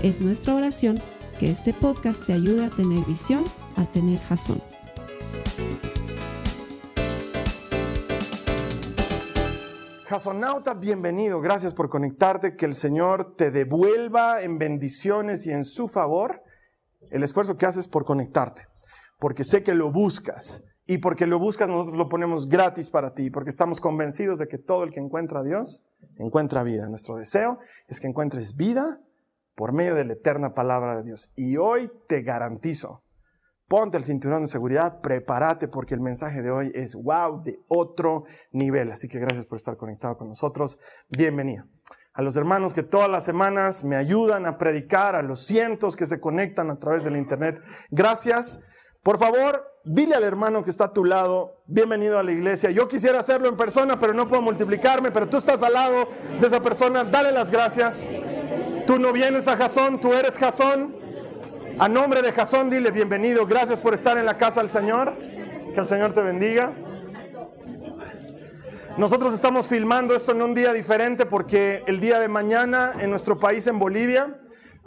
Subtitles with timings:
[0.00, 1.00] Es nuestra oración
[1.40, 3.42] que este podcast te ayude a tener visión,
[3.76, 4.62] a tener jazón.
[10.04, 11.40] Jasonauta, bienvenido.
[11.40, 12.54] Gracias por conectarte.
[12.54, 16.44] Que el Señor te devuelva en bendiciones y en su favor
[17.10, 18.68] el esfuerzo que haces por conectarte.
[19.18, 20.62] Porque sé que lo buscas.
[20.86, 23.30] Y porque lo buscas, nosotros lo ponemos gratis para ti.
[23.30, 25.82] Porque estamos convencidos de que todo el que encuentra a Dios
[26.18, 26.88] encuentra vida.
[26.88, 29.00] Nuestro deseo es que encuentres vida
[29.58, 31.32] por medio de la eterna palabra de Dios.
[31.34, 33.02] Y hoy te garantizo,
[33.66, 38.22] ponte el cinturón de seguridad, prepárate porque el mensaje de hoy es wow, de otro
[38.52, 38.92] nivel.
[38.92, 40.78] Así que gracias por estar conectado con nosotros.
[41.08, 41.64] Bienvenido.
[42.12, 46.06] A los hermanos que todas las semanas me ayudan a predicar, a los cientos que
[46.06, 47.60] se conectan a través del internet.
[47.90, 48.60] Gracias.
[49.02, 52.70] Por favor, dile al hermano que está a tu lado, bienvenido a la iglesia.
[52.70, 56.46] Yo quisiera hacerlo en persona, pero no puedo multiplicarme, pero tú estás al lado de
[56.46, 58.10] esa persona, dale las gracias.
[58.86, 60.96] Tú no vienes a Jasón, tú eres Jasón.
[61.78, 63.46] A nombre de Jasón, dile bienvenido.
[63.46, 65.16] Gracias por estar en la casa del Señor.
[65.72, 66.74] Que el Señor te bendiga.
[68.96, 73.38] Nosotros estamos filmando esto en un día diferente porque el día de mañana en nuestro
[73.38, 74.40] país, en Bolivia,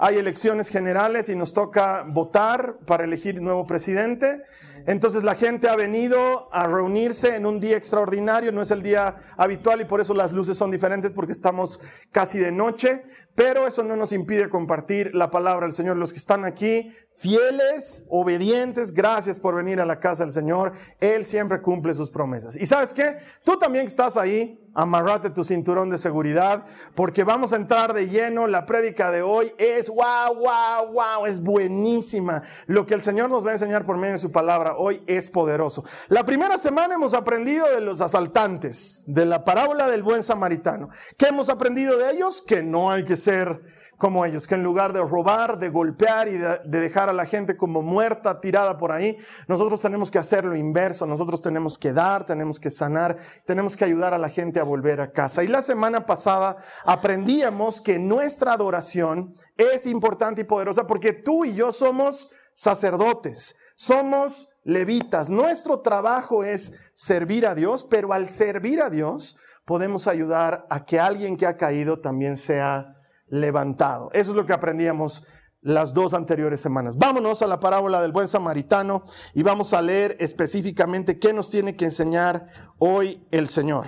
[0.03, 4.41] hay elecciones generales y nos toca votar para elegir nuevo presidente.
[4.87, 9.17] Entonces la gente ha venido a reunirse en un día extraordinario, no es el día
[9.37, 11.79] habitual y por eso las luces son diferentes porque estamos
[12.11, 13.03] casi de noche,
[13.35, 15.97] pero eso no nos impide compartir la palabra del Señor.
[15.97, 20.73] Los que están aquí, fieles, obedientes, gracias por venir a la casa del Señor.
[20.99, 22.55] Él siempre cumple sus promesas.
[22.55, 23.15] Y sabes qué?
[23.43, 26.65] Tú también estás ahí, amarrate tu cinturón de seguridad
[26.95, 28.47] porque vamos a entrar de lleno.
[28.47, 32.43] La prédica de hoy es wow, wow, wow, es buenísima.
[32.67, 35.29] Lo que el Señor nos va a enseñar por medio de su palabra hoy es
[35.29, 35.83] poderoso.
[36.09, 40.89] La primera semana hemos aprendido de los asaltantes, de la parábola del buen samaritano.
[41.17, 42.43] ¿Qué hemos aprendido de ellos?
[42.45, 43.61] Que no hay que ser
[44.01, 47.55] como ellos, que en lugar de robar, de golpear y de, dejar a la gente
[47.55, 49.15] como muerta, tirada por ahí,
[49.47, 53.85] nosotros tenemos que hacer lo inverso, nosotros tenemos que dar, tenemos que sanar, tenemos que
[53.85, 55.43] ayudar a la gente a volver a casa.
[55.43, 61.53] Y la semana pasada aprendíamos que nuestra adoración es importante y poderosa porque tú y
[61.53, 65.29] yo somos sacerdotes, somos levitas.
[65.29, 70.99] Nuestro trabajo es servir a Dios, pero al servir a Dios podemos ayudar a que
[70.99, 72.95] alguien que ha caído también sea
[73.31, 74.11] levantado.
[74.13, 75.23] Eso es lo que aprendíamos
[75.61, 76.97] las dos anteriores semanas.
[76.97, 79.03] Vámonos a la parábola del buen samaritano
[79.33, 82.47] y vamos a leer específicamente qué nos tiene que enseñar
[82.77, 83.87] hoy el Señor.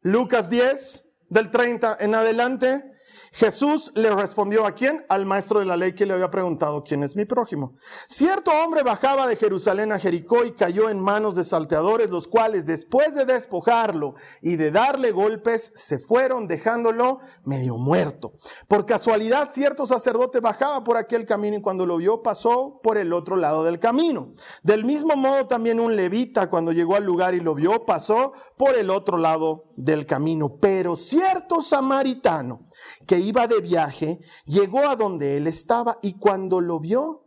[0.00, 2.91] Lucas 10, del 30 en adelante,
[3.32, 5.06] Jesús le respondió a quién?
[5.08, 7.74] Al maestro de la ley que le había preguntado quién es mi prójimo.
[8.06, 12.66] Cierto hombre bajaba de Jerusalén a Jericó y cayó en manos de salteadores, los cuales
[12.66, 18.34] después de despojarlo y de darle golpes, se fueron dejándolo medio muerto.
[18.68, 23.14] Por casualidad, cierto sacerdote bajaba por aquel camino y cuando lo vio pasó por el
[23.14, 24.34] otro lado del camino.
[24.62, 28.76] Del mismo modo también un levita cuando llegó al lugar y lo vio pasó por
[28.76, 30.58] el otro lado del camino.
[30.60, 32.66] Pero cierto samaritano
[33.06, 37.24] que iba de viaje, llegó a donde él estaba y cuando lo vio,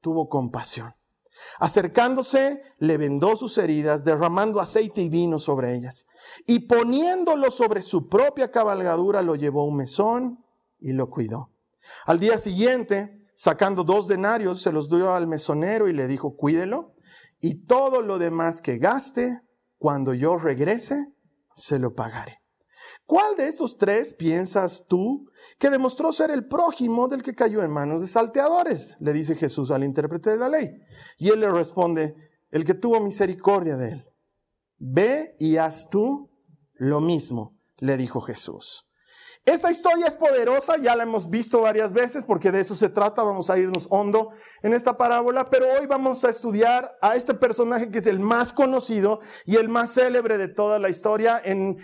[0.00, 0.94] tuvo compasión.
[1.58, 6.06] Acercándose, le vendó sus heridas, derramando aceite y vino sobre ellas.
[6.46, 10.44] Y poniéndolo sobre su propia cabalgadura, lo llevó a un mesón
[10.78, 11.50] y lo cuidó.
[12.06, 16.94] Al día siguiente, sacando dos denarios, se los dio al mesonero y le dijo, cuídelo,
[17.40, 19.40] y todo lo demás que gaste,
[19.78, 21.12] cuando yo regrese,
[21.52, 22.43] se lo pagaré.
[23.06, 27.70] ¿Cuál de estos tres piensas tú que demostró ser el prójimo del que cayó en
[27.70, 28.96] manos de salteadores?
[29.00, 30.70] Le dice Jesús al intérprete de la ley.
[31.18, 32.14] Y él le responde,
[32.50, 34.04] el que tuvo misericordia de él.
[34.78, 36.30] Ve y haz tú
[36.74, 38.86] lo mismo, le dijo Jesús.
[39.44, 43.22] Esta historia es poderosa, ya la hemos visto varias veces porque de eso se trata,
[43.22, 44.30] vamos a irnos hondo
[44.62, 48.54] en esta parábola, pero hoy vamos a estudiar a este personaje que es el más
[48.54, 51.76] conocido y el más célebre de toda la historia en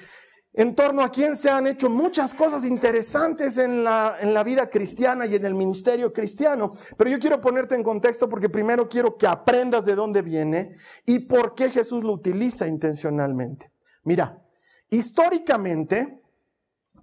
[0.53, 4.69] en torno a quien se han hecho muchas cosas interesantes en la, en la vida
[4.69, 6.73] cristiana y en el ministerio cristiano.
[6.97, 10.75] Pero yo quiero ponerte en contexto porque primero quiero que aprendas de dónde viene
[11.07, 13.71] y por qué Jesús lo utiliza intencionalmente.
[14.05, 14.43] Mira,
[14.89, 16.20] históricamente,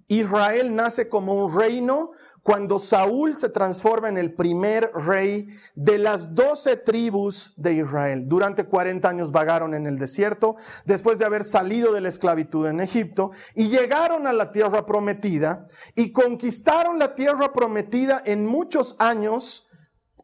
[0.08, 2.12] Israel nace como un reino
[2.42, 8.24] cuando Saúl se transforma en el primer rey de las doce tribus de Israel.
[8.26, 10.56] Durante 40 años vagaron en el desierto
[10.86, 15.66] después de haber salido de la esclavitud en Egipto y llegaron a la tierra prometida
[15.94, 19.68] y conquistaron la tierra prometida en muchos años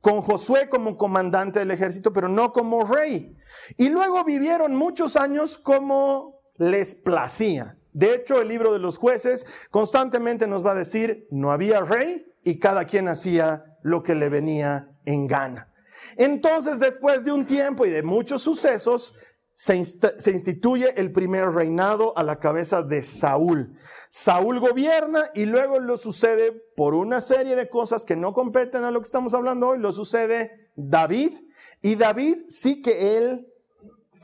[0.00, 3.36] con Josué como comandante del ejército, pero no como rey.
[3.76, 7.78] Y luego vivieron muchos años como les placía.
[7.94, 12.26] De hecho, el libro de los jueces constantemente nos va a decir, no había rey
[12.42, 15.72] y cada quien hacía lo que le venía en gana.
[16.16, 19.14] Entonces, después de un tiempo y de muchos sucesos,
[19.54, 23.78] se, instituye el primer reinado a la cabeza de Saúl.
[24.10, 28.90] Saúl gobierna y luego lo sucede por una serie de cosas que no competen a
[28.90, 31.32] lo que estamos hablando hoy, lo sucede David.
[31.80, 33.46] Y David sí que él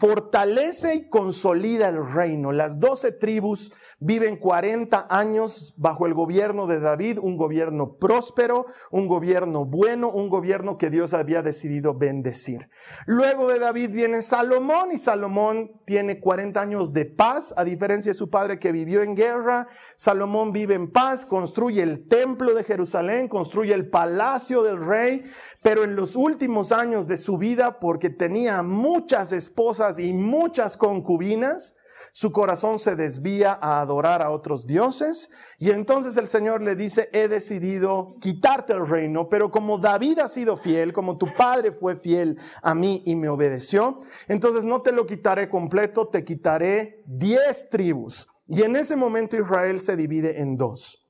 [0.00, 2.52] fortalece y consolida el reino.
[2.52, 9.06] Las doce tribus viven 40 años bajo el gobierno de David, un gobierno próspero, un
[9.06, 12.70] gobierno bueno, un gobierno que Dios había decidido bendecir.
[13.04, 18.18] Luego de David viene Salomón y Salomón tiene 40 años de paz, a diferencia de
[18.18, 19.66] su padre que vivió en guerra.
[19.96, 25.22] Salomón vive en paz, construye el templo de Jerusalén, construye el palacio del rey,
[25.62, 31.74] pero en los últimos años de su vida, porque tenía muchas esposas, y muchas concubinas,
[32.12, 37.08] su corazón se desvía a adorar a otros dioses y entonces el Señor le dice,
[37.12, 41.96] he decidido quitarte el reino, pero como David ha sido fiel, como tu padre fue
[41.96, 43.98] fiel a mí y me obedeció,
[44.28, 48.26] entonces no te lo quitaré completo, te quitaré diez tribus.
[48.46, 51.06] Y en ese momento Israel se divide en dos.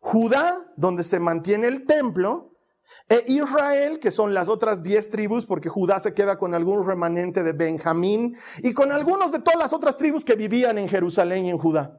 [0.00, 2.51] Judá, donde se mantiene el templo,
[3.08, 7.42] e Israel, que son las otras diez tribus, porque Judá se queda con algún remanente
[7.42, 11.50] de Benjamín y con algunos de todas las otras tribus que vivían en Jerusalén y
[11.50, 11.98] en Judá.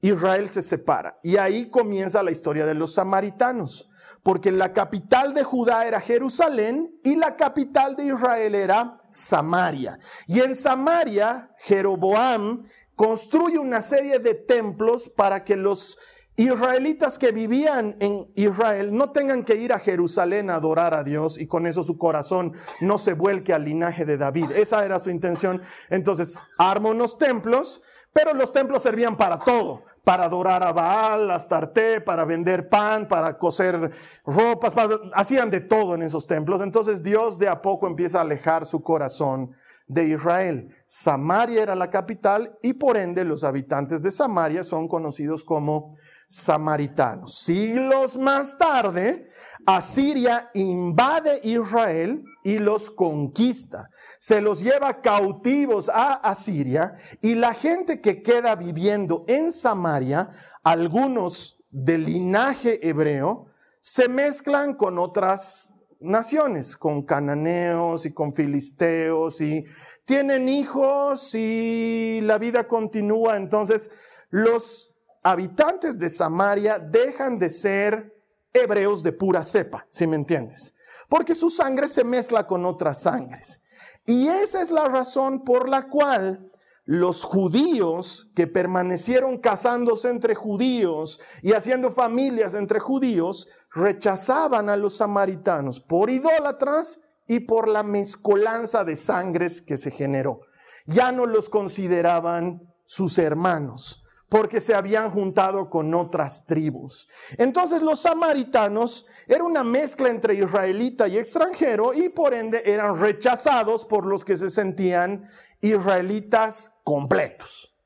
[0.00, 3.88] Israel se separa y ahí comienza la historia de los samaritanos,
[4.22, 9.98] porque la capital de Judá era Jerusalén y la capital de Israel era Samaria.
[10.26, 12.64] Y en Samaria, Jeroboam
[12.94, 15.96] construye una serie de templos para que los
[16.36, 21.38] israelitas que vivían en Israel no tengan que ir a Jerusalén a adorar a Dios
[21.38, 24.50] y con eso su corazón no se vuelque al linaje de David.
[24.52, 25.62] Esa era su intención.
[25.90, 27.82] Entonces, arma unos templos,
[28.12, 29.84] pero los templos servían para todo.
[30.04, 33.90] Para adorar a Baal, a Astarte, para vender pan, para coser
[34.26, 34.74] ropas,
[35.14, 36.60] hacían de todo en esos templos.
[36.60, 39.52] Entonces Dios de a poco empieza a alejar su corazón
[39.86, 40.74] de Israel.
[40.86, 45.96] Samaria era la capital y por ende los habitantes de Samaria son conocidos como
[46.28, 47.38] samaritanos.
[47.38, 49.30] Siglos más tarde,
[49.66, 53.88] Asiria invade Israel y los conquista.
[54.18, 60.30] Se los lleva cautivos a Asiria y la gente que queda viviendo en Samaria,
[60.62, 63.46] algunos de linaje hebreo,
[63.80, 69.64] se mezclan con otras naciones, con cananeos y con filisteos y
[70.04, 73.36] tienen hijos y la vida continúa.
[73.36, 73.90] Entonces,
[74.30, 74.93] los
[75.24, 78.14] habitantes de Samaria dejan de ser
[78.52, 80.74] hebreos de pura cepa, si me entiendes,
[81.08, 83.60] porque su sangre se mezcla con otras sangres.
[84.06, 86.52] Y esa es la razón por la cual
[86.84, 94.98] los judíos que permanecieron casándose entre judíos y haciendo familias entre judíos rechazaban a los
[94.98, 100.42] samaritanos por idólatras y por la mezcolanza de sangres que se generó.
[100.84, 104.03] Ya no los consideraban sus hermanos
[104.34, 107.08] porque se habían juntado con otras tribus.
[107.38, 113.84] Entonces los samaritanos eran una mezcla entre israelita y extranjero y por ende eran rechazados
[113.84, 115.28] por los que se sentían
[115.60, 117.76] israelitas completos.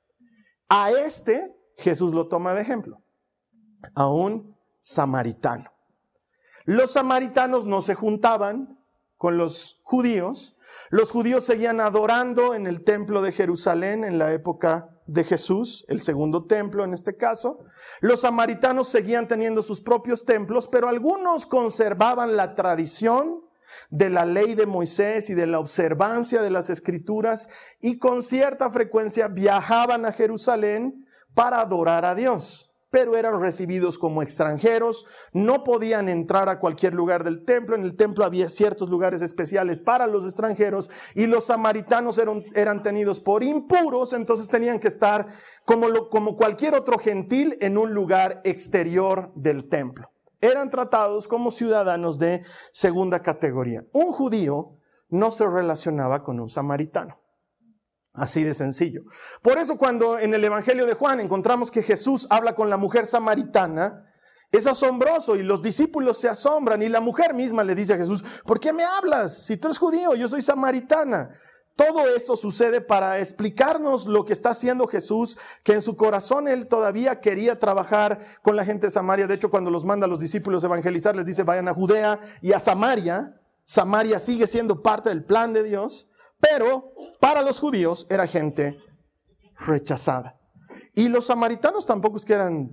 [0.71, 3.03] A este Jesús lo toma de ejemplo,
[3.95, 5.71] a un samaritano.
[6.65, 8.83] Los samaritanos no se juntaban
[9.19, 10.57] con los judíos.
[10.89, 16.01] Los judíos seguían adorando en el templo de Jerusalén en la época de Jesús, el
[16.01, 17.65] segundo templo en este caso.
[18.01, 23.41] Los samaritanos seguían teniendo sus propios templos, pero algunos conservaban la tradición
[23.91, 27.49] de la ley de Moisés y de la observancia de las escrituras
[27.81, 34.23] y con cierta frecuencia viajaban a Jerusalén para adorar a Dios pero eran recibidos como
[34.23, 39.23] extranjeros, no podían entrar a cualquier lugar del templo, en el templo había ciertos lugares
[39.23, 45.27] especiales para los extranjeros y los samaritanos eran, tenidos por impuros, entonces tenían que estar
[45.65, 50.11] como cualquier otro gentil en un lugar exterior del templo.
[50.41, 53.85] Eran tratados como ciudadanos de segunda categoría.
[53.93, 54.77] Un judío
[55.09, 57.19] no se relacionaba con un samaritano.
[58.15, 59.03] Así de sencillo.
[59.43, 63.07] Por eso cuando en el Evangelio de Juan encontramos que Jesús habla con la mujer
[63.07, 64.05] samaritana,
[64.51, 68.25] es asombroso y los discípulos se asombran y la mujer misma le dice a Jesús,
[68.47, 69.45] ¿por qué me hablas?
[69.45, 71.31] Si tú eres judío, yo soy samaritana.
[71.77, 76.67] Todo esto sucede para explicarnos lo que está haciendo Jesús, que en su corazón él
[76.67, 79.29] todavía quería trabajar con la gente de Samaria.
[79.29, 82.53] De hecho, cuando los manda a los discípulos evangelizar, les dice, vayan a Judea y
[82.53, 83.41] a Samaria.
[83.65, 86.08] Samaria sigue siendo parte del plan de Dios,
[86.41, 88.77] pero para los judíos era gente
[89.59, 90.37] rechazada.
[90.95, 92.71] Y los samaritanos tampoco es que eran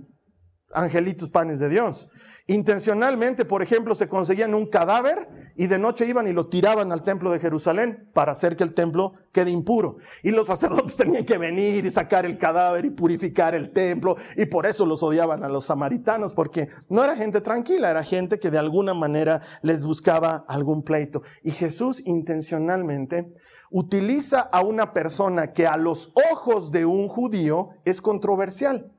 [0.72, 2.08] angelitos panes de Dios.
[2.48, 7.02] Intencionalmente, por ejemplo, se conseguían un cadáver y de noche iban y lo tiraban al
[7.02, 9.96] templo de Jerusalén para hacer que el templo quede impuro.
[10.22, 14.16] Y los sacerdotes tenían que venir y sacar el cadáver y purificar el templo.
[14.36, 18.38] Y por eso los odiaban a los samaritanos, porque no era gente tranquila, era gente
[18.38, 21.22] que de alguna manera les buscaba algún pleito.
[21.42, 23.32] Y Jesús intencionalmente
[23.70, 28.92] utiliza a una persona que a los ojos de un judío es controversial.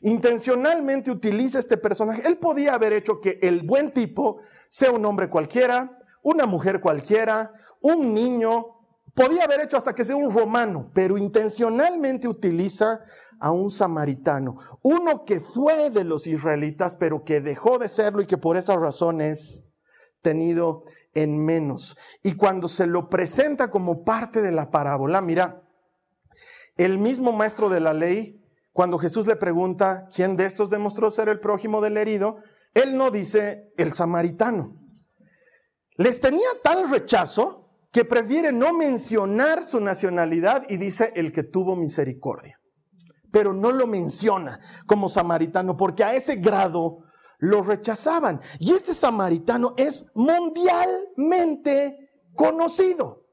[0.00, 2.22] Intencionalmente utiliza este personaje.
[2.26, 4.38] Él podía haber hecho que el buen tipo
[4.68, 8.72] sea un hombre cualquiera, una mujer cualquiera, un niño,
[9.14, 13.00] podía haber hecho hasta que sea un romano, pero intencionalmente utiliza
[13.38, 18.26] a un samaritano, uno que fue de los israelitas, pero que dejó de serlo y
[18.26, 19.64] que por esa razón es
[20.22, 21.96] tenido en menos.
[22.22, 25.62] Y cuando se lo presenta como parte de la parábola, mira,
[26.76, 28.42] el mismo maestro de la ley
[28.72, 32.38] cuando Jesús le pregunta quién de estos demostró ser el prójimo del herido,
[32.74, 34.78] él no dice el samaritano.
[35.96, 41.76] Les tenía tal rechazo que prefiere no mencionar su nacionalidad y dice el que tuvo
[41.76, 42.58] misericordia.
[43.30, 47.00] Pero no lo menciona como samaritano porque a ese grado
[47.42, 48.40] lo rechazaban.
[48.60, 53.26] Y este samaritano es mundialmente conocido.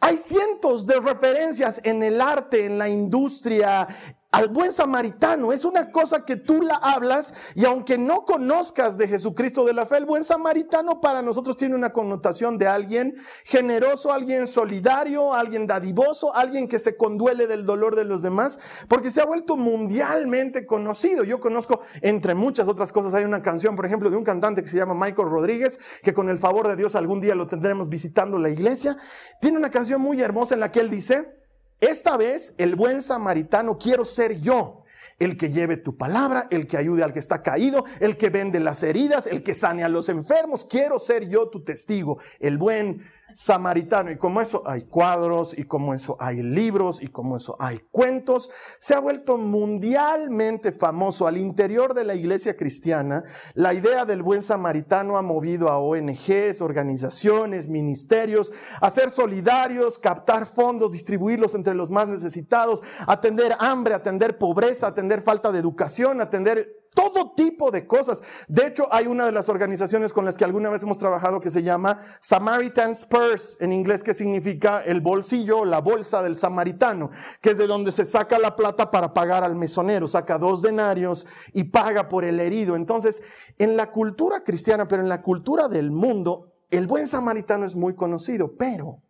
[0.00, 3.86] Hay cientos de referencias en el arte, en la industria,
[4.34, 5.52] al buen samaritano.
[5.52, 9.86] Es una cosa que tú la hablas y aunque no conozcas de Jesucristo de la
[9.86, 13.14] fe, el buen samaritano para nosotros tiene una connotación de alguien
[13.44, 19.12] generoso, alguien solidario, alguien dadivoso, alguien que se conduele del dolor de los demás, porque
[19.12, 21.22] se ha vuelto mundialmente conocido.
[21.22, 24.68] Yo conozco, entre muchas otras cosas, hay una canción, por ejemplo, de un cantante que
[24.68, 28.36] se llama Michael Rodríguez, que con el favor de Dios algún día lo tendremos visitando
[28.38, 28.96] la iglesia.
[29.40, 31.43] Tiene una canción muy hermosa en la que él dice,
[31.84, 34.84] esta vez el buen samaritano quiero ser yo,
[35.18, 38.60] el que lleve tu palabra, el que ayude al que está caído, el que vende
[38.60, 40.64] las heridas, el que sane a los enfermos.
[40.64, 44.10] Quiero ser yo tu testigo, el buen samaritano.
[44.10, 48.50] Y como eso hay cuadros, y como eso hay libros, y como eso hay cuentos,
[48.78, 53.24] se ha vuelto mundialmente famoso al interior de la iglesia cristiana.
[53.54, 60.46] La idea del buen samaritano ha movido a ONGs, organizaciones, ministerios, a ser solidarios, captar
[60.46, 66.83] fondos, distribuirlos entre los más necesitados, atender hambre, atender pobreza, atender falta de educación, atender
[66.94, 68.22] todo tipo de cosas.
[68.48, 71.50] De hecho, hay una de las organizaciones con las que alguna vez hemos trabajado que
[71.50, 77.10] se llama Samaritan's Purse, en inglés que significa el bolsillo, la bolsa del samaritano,
[77.40, 81.26] que es de donde se saca la plata para pagar al mesonero, saca dos denarios
[81.52, 82.76] y paga por el herido.
[82.76, 83.22] Entonces,
[83.58, 87.94] en la cultura cristiana, pero en la cultura del mundo, el buen samaritano es muy
[87.94, 89.02] conocido, pero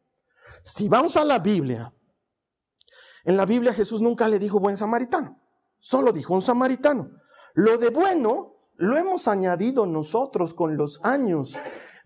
[0.62, 1.92] si vamos a la Biblia,
[3.24, 5.38] en la Biblia Jesús nunca le dijo buen samaritano,
[5.78, 7.10] solo dijo un samaritano.
[7.54, 11.56] Lo de bueno lo hemos añadido nosotros con los años.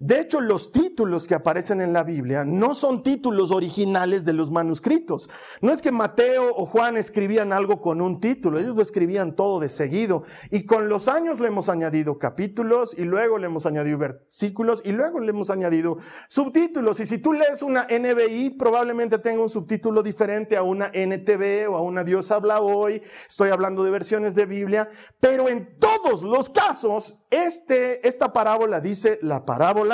[0.00, 4.52] De hecho, los títulos que aparecen en la Biblia no son títulos originales de los
[4.52, 5.28] manuscritos.
[5.60, 9.58] No es que Mateo o Juan escribían algo con un título, ellos lo escribían todo
[9.58, 10.22] de seguido.
[10.52, 14.92] Y con los años le hemos añadido capítulos y luego le hemos añadido versículos y
[14.92, 15.96] luego le hemos añadido
[16.28, 17.00] subtítulos.
[17.00, 21.76] Y si tú lees una NBI, probablemente tenga un subtítulo diferente a una NTV o
[21.76, 23.02] a una Dios habla hoy.
[23.28, 24.88] Estoy hablando de versiones de Biblia.
[25.18, 29.87] Pero en todos los casos, este, esta parábola dice la parábola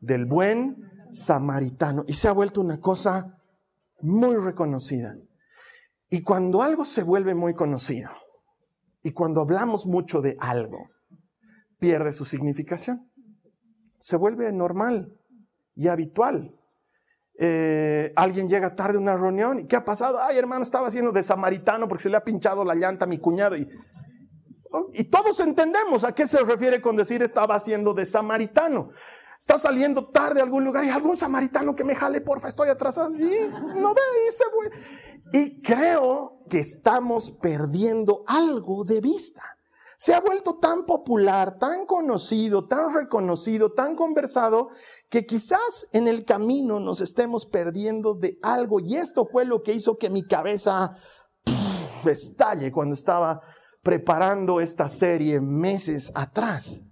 [0.00, 0.76] del buen
[1.10, 2.04] samaritano.
[2.06, 3.38] Y se ha vuelto una cosa
[4.00, 5.16] muy reconocida.
[6.10, 8.10] Y cuando algo se vuelve muy conocido,
[9.02, 10.90] y cuando hablamos mucho de algo,
[11.78, 13.10] pierde su significación.
[13.98, 15.12] Se vuelve normal
[15.74, 16.54] y habitual.
[17.38, 20.22] Eh, alguien llega tarde a una reunión y ¿qué ha pasado?
[20.22, 23.18] Ay, hermano, estaba haciendo de samaritano porque se le ha pinchado la llanta a mi
[23.18, 23.56] cuñado.
[23.56, 23.68] Y,
[24.94, 28.90] y todos entendemos a qué se refiere con decir estaba haciendo de samaritano.
[29.38, 33.14] Está saliendo tarde a algún lugar y algún samaritano que me jale, porfa, estoy atrasado.
[33.14, 39.42] Y no ve y se Y creo que estamos perdiendo algo de vista.
[39.96, 44.68] se ha vuelto tan popular, tan conocido, tan reconocido, tan conversado,
[45.08, 48.80] que quizás en el camino nos estemos perdiendo de algo.
[48.80, 50.96] Y esto fue lo que hizo que mi cabeza
[52.10, 53.40] estalle cuando estaba
[53.82, 56.82] preparando esta serie meses atrás.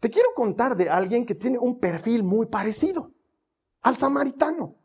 [0.00, 3.12] Te quiero contar de alguien que tiene un perfil muy parecido
[3.82, 4.76] al samaritano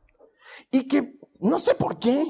[0.70, 2.24] y que no sé por qué,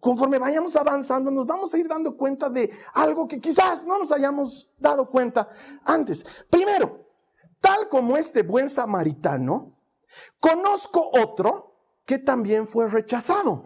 [0.00, 4.12] conforme vayamos avanzando, nos vamos a ir dando cuenta de algo que quizás no nos
[4.12, 5.48] hayamos dado cuenta
[5.84, 6.24] antes.
[6.48, 7.06] Primero,
[7.60, 9.78] tal como este buen samaritano,
[10.40, 13.62] conozco otro que también fue rechazado.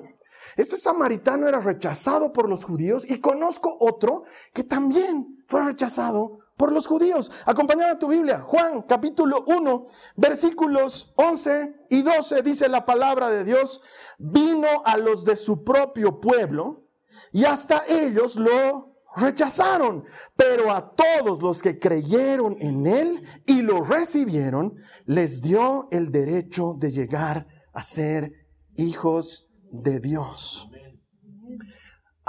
[0.57, 6.73] Este samaritano era rechazado por los judíos y conozco otro que también fue rechazado por
[6.73, 7.31] los judíos.
[7.45, 9.85] Acompañada tu Biblia, Juan capítulo 1,
[10.17, 13.83] versículos 11 y 12, dice la palabra de Dios,
[14.19, 16.89] vino a los de su propio pueblo
[17.33, 20.05] y hasta ellos lo rechazaron,
[20.37, 24.75] pero a todos los que creyeron en él y lo recibieron,
[25.07, 28.33] les dio el derecho de llegar a ser
[28.77, 30.69] hijos de Dios.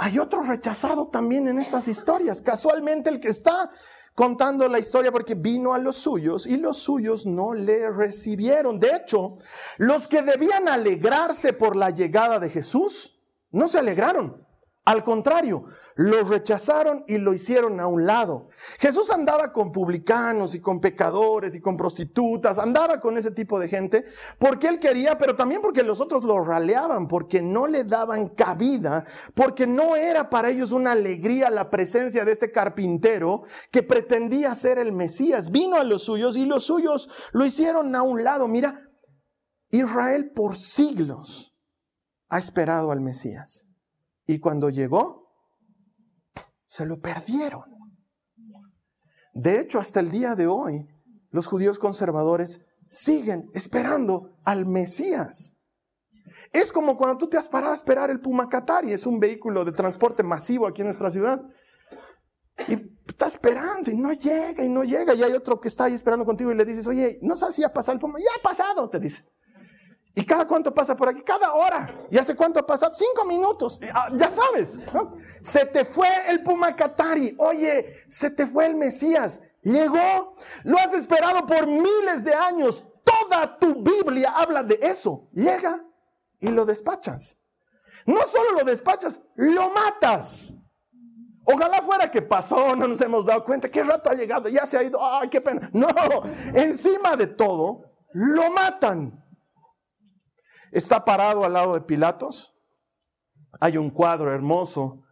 [0.00, 2.40] Hay otro rechazado también en estas historias.
[2.40, 3.68] Casualmente el que está
[4.18, 8.80] contando la historia porque vino a los suyos y los suyos no le recibieron.
[8.80, 9.38] De hecho,
[9.76, 13.16] los que debían alegrarse por la llegada de Jesús,
[13.52, 14.44] no se alegraron.
[14.88, 15.64] Al contrario,
[15.96, 18.48] lo rechazaron y lo hicieron a un lado.
[18.78, 23.68] Jesús andaba con publicanos y con pecadores y con prostitutas, andaba con ese tipo de
[23.68, 24.06] gente
[24.38, 29.04] porque él quería, pero también porque los otros lo raleaban, porque no le daban cabida,
[29.34, 34.78] porque no era para ellos una alegría la presencia de este carpintero que pretendía ser
[34.78, 35.50] el Mesías.
[35.50, 38.48] Vino a los suyos y los suyos lo hicieron a un lado.
[38.48, 38.88] Mira,
[39.68, 41.54] Israel por siglos
[42.30, 43.67] ha esperado al Mesías.
[44.28, 45.32] Y cuando llegó,
[46.66, 47.64] se lo perdieron.
[49.32, 50.86] De hecho, hasta el día de hoy,
[51.30, 55.56] los judíos conservadores siguen esperando al Mesías.
[56.52, 59.64] Es como cuando tú te has parado a esperar el Puma Qatari, es un vehículo
[59.64, 61.40] de transporte masivo aquí en nuestra ciudad.
[62.68, 62.74] Y
[63.06, 65.14] está esperando y no llega y no llega.
[65.14, 67.64] Y hay otro que está ahí esperando contigo y le dices, oye, no sabes si
[67.64, 68.18] ha pasado el Puma.
[68.18, 69.24] Ya ha pasado, te dice.
[70.14, 71.22] ¿Y cada cuánto pasa por aquí?
[71.22, 72.06] Cada hora.
[72.10, 72.92] ¿Y hace cuánto ha pasado?
[72.92, 73.80] Cinco minutos.
[73.94, 74.80] Ah, ya sabes.
[75.42, 77.36] Se te fue el Pumacatari.
[77.38, 79.42] Oye, se te fue el Mesías.
[79.62, 80.34] Llegó.
[80.64, 82.84] Lo has esperado por miles de años.
[83.04, 85.28] Toda tu Biblia habla de eso.
[85.32, 85.84] Llega
[86.40, 87.38] y lo despachas.
[88.06, 90.56] No solo lo despachas, lo matas.
[91.44, 93.70] Ojalá fuera que pasó, no nos hemos dado cuenta.
[93.70, 94.48] ¿Qué rato ha llegado?
[94.48, 94.98] Ya se ha ido.
[95.02, 95.70] ¡Ay, qué pena!
[95.72, 95.88] No,
[96.54, 99.24] encima de todo, lo matan.
[100.72, 102.54] Está parado al lado de Pilatos.
[103.60, 105.04] Hay un cuadro hermoso.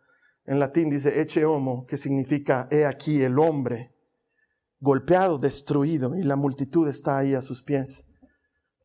[0.45, 3.93] En latín dice Eche homo, que significa he aquí el hombre,
[4.81, 8.07] golpeado, destruido, y la multitud está ahí a sus pies.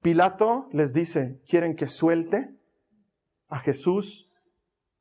[0.01, 2.57] Pilato les dice, ¿quieren que suelte
[3.47, 4.31] a Jesús,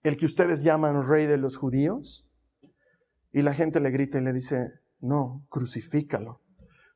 [0.03, 2.29] el que ustedes llaman rey de los judíos?
[3.33, 6.43] Y la gente le grita y le dice, no, crucifícalo.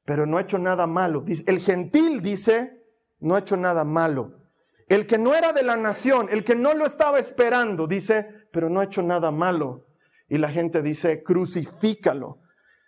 [0.04, 1.24] Pero no ha hecho nada malo.
[1.26, 2.82] El gentil dice,
[3.20, 4.43] no ha hecho nada malo.
[4.88, 8.68] El que no era de la nación, el que no lo estaba esperando, dice, pero
[8.68, 9.86] no ha hecho nada malo.
[10.28, 12.40] Y la gente dice, crucifícalo.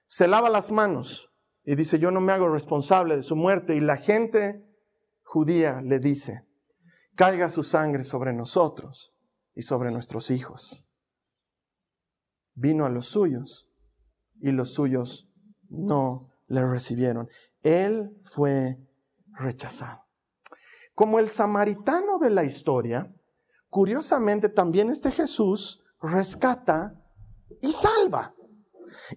[0.07, 1.31] Se lava las manos
[1.65, 3.75] y dice, yo no me hago responsable de su muerte.
[3.75, 4.65] Y la gente
[5.23, 6.47] judía le dice,
[7.17, 9.15] caiga su sangre sobre nosotros
[9.55, 10.85] y sobre nuestros hijos.
[12.55, 13.71] Vino a los suyos
[14.41, 15.29] y los suyos
[15.69, 17.29] no le recibieron.
[17.63, 18.79] Él fue
[19.33, 20.06] rechazado.
[20.97, 23.15] Como el samaritano de la historia,
[23.69, 26.95] curiosamente también este Jesús rescata
[27.61, 28.35] y salva.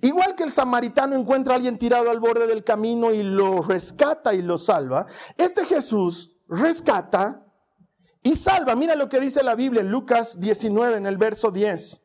[0.01, 4.33] Igual que el samaritano encuentra a alguien tirado al borde del camino y lo rescata
[4.33, 5.05] y lo salva,
[5.37, 7.45] este Jesús rescata
[8.23, 8.75] y salva.
[8.75, 12.03] Mira lo que dice la Biblia en Lucas 19 en el verso 10.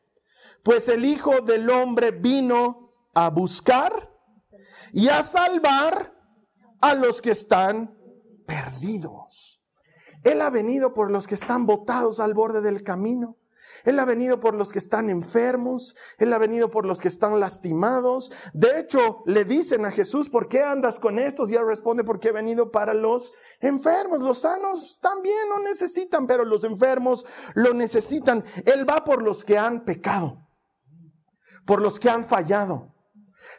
[0.63, 4.09] Pues el Hijo del Hombre vino a buscar
[4.93, 6.15] y a salvar
[6.79, 7.93] a los que están
[8.47, 9.54] perdidos.
[10.25, 13.37] Él ha venido por los que están botados al borde del camino.
[13.83, 17.39] Él ha venido por los que están enfermos, Él ha venido por los que están
[17.39, 18.31] lastimados.
[18.53, 21.51] De hecho, le dicen a Jesús, ¿por qué andas con estos?
[21.51, 24.21] Y él responde, porque he venido para los enfermos.
[24.21, 28.43] Los sanos también no necesitan, pero los enfermos lo necesitan.
[28.65, 30.47] Él va por los que han pecado,
[31.67, 32.94] por los que han fallado,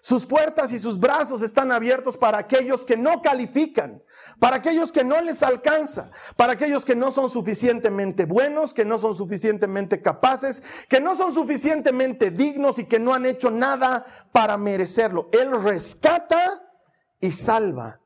[0.01, 4.03] Sus puertas y sus brazos están abiertos para aquellos que no califican,
[4.39, 8.99] para aquellos que no les alcanza, para aquellos que no son suficientemente buenos, que no
[8.99, 14.57] son suficientemente capaces, que no son suficientemente dignos y que no han hecho nada para
[14.57, 15.29] merecerlo.
[15.33, 16.63] Él rescata
[17.21, 18.01] y salva.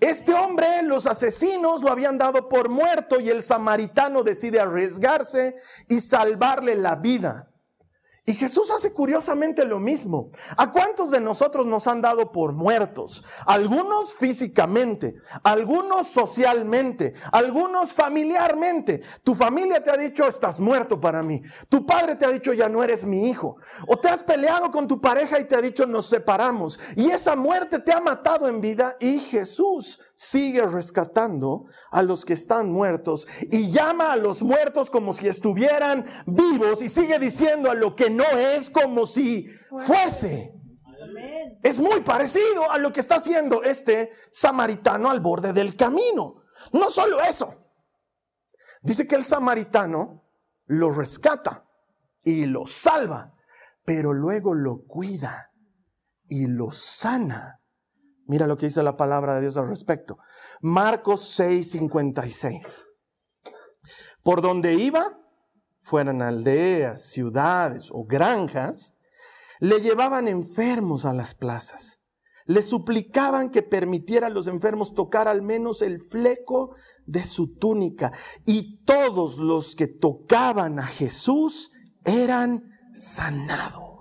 [0.00, 5.56] Este hombre, los asesinos lo habían dado por muerto y el samaritano decide arriesgarse
[5.88, 7.51] y salvarle la vida.
[8.32, 10.30] Y Jesús hace curiosamente lo mismo.
[10.56, 13.22] ¿A cuántos de nosotros nos han dado por muertos?
[13.44, 19.02] Algunos físicamente, algunos socialmente, algunos familiarmente.
[19.22, 21.42] Tu familia te ha dicho, estás muerto para mí.
[21.68, 23.56] Tu padre te ha dicho, ya no eres mi hijo.
[23.86, 26.80] O te has peleado con tu pareja y te ha dicho, nos separamos.
[26.96, 32.34] Y esa muerte te ha matado en vida y Jesús sigue rescatando a los que
[32.34, 37.74] están muertos y llama a los muertos como si estuvieran vivos y sigue diciendo a
[37.74, 39.48] lo que no es como si
[39.86, 40.54] fuese.
[41.62, 46.42] Es muy parecido a lo que está haciendo este samaritano al borde del camino.
[46.72, 47.54] No solo eso.
[48.82, 50.24] Dice que el samaritano
[50.66, 51.66] lo rescata
[52.24, 53.34] y lo salva,
[53.84, 55.52] pero luego lo cuida
[56.28, 57.62] y lo sana
[58.26, 60.18] Mira lo que dice la palabra de Dios al respecto.
[60.60, 62.86] Marcos 6, 56.
[64.22, 65.18] Por donde iba,
[65.82, 68.94] fueran aldeas, ciudades o granjas,
[69.60, 72.00] le llevaban enfermos a las plazas.
[72.46, 76.74] Le suplicaban que permitiera a los enfermos tocar al menos el fleco
[77.06, 78.12] de su túnica.
[78.44, 81.70] Y todos los que tocaban a Jesús
[82.04, 83.92] eran sanados.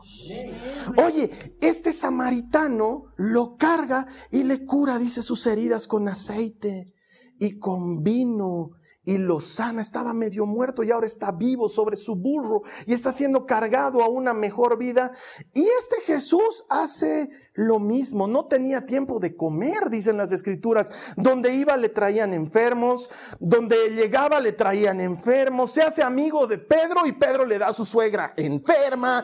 [0.97, 6.93] Oye, este samaritano lo carga y le cura, dice, sus heridas con aceite
[7.39, 8.71] y con vino
[9.11, 9.81] y lo sana.
[9.81, 14.07] Estaba medio muerto y ahora está vivo sobre su burro y está siendo cargado a
[14.07, 15.11] una mejor vida.
[15.53, 18.25] Y este Jesús hace lo mismo.
[18.27, 21.13] No tenía tiempo de comer, dicen las escrituras.
[21.17, 23.09] Donde iba le traían enfermos,
[23.41, 25.71] donde llegaba le traían enfermos.
[25.71, 29.23] Se hace amigo de Pedro y Pedro le da a su suegra enferma.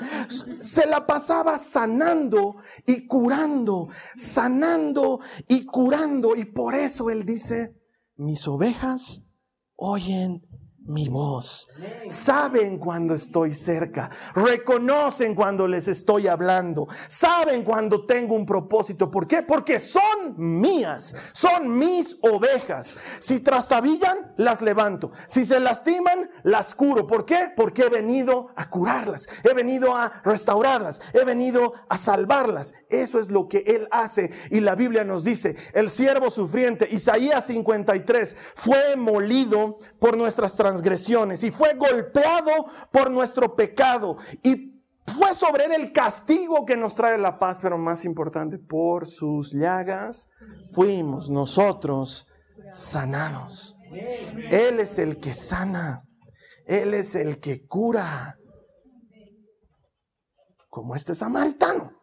[0.59, 6.35] Se la pasaba sanando y curando, sanando y curando.
[6.35, 7.73] Y por eso él dice,
[8.17, 9.23] mis ovejas
[9.77, 10.41] 哦耶！
[10.87, 11.67] Mi voz.
[12.07, 14.09] Saben cuando estoy cerca.
[14.33, 16.87] Reconocen cuando les estoy hablando.
[17.07, 19.11] Saben cuando tengo un propósito.
[19.11, 19.43] ¿Por qué?
[19.43, 21.13] Porque son mías.
[21.33, 22.97] Son mis ovejas.
[23.19, 25.11] Si trastabillan, las levanto.
[25.27, 27.05] Si se lastiman, las curo.
[27.05, 27.51] ¿Por qué?
[27.55, 29.27] Porque he venido a curarlas.
[29.43, 31.01] He venido a restaurarlas.
[31.13, 32.73] He venido a salvarlas.
[32.89, 34.31] Eso es lo que Él hace.
[34.51, 40.76] Y la Biblia nos dice, el siervo sufriente, Isaías 53, fue molido por nuestras transgresiones
[41.43, 44.73] y fue golpeado por nuestro pecado y
[45.05, 49.53] fue sobre él el castigo que nos trae la paz, pero más importante, por sus
[49.53, 50.29] llagas
[50.71, 52.27] fuimos nosotros
[52.71, 53.77] sanados.
[54.49, 56.05] Él es el que sana,
[56.65, 58.37] Él es el que cura,
[60.69, 61.93] como este samaritano.